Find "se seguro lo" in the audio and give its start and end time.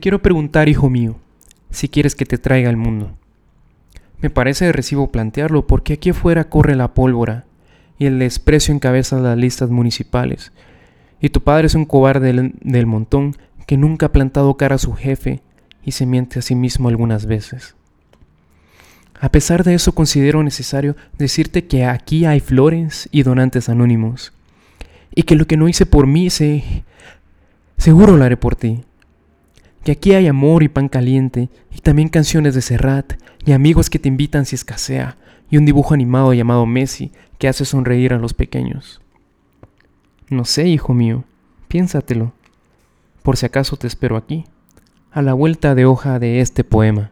26.30-28.24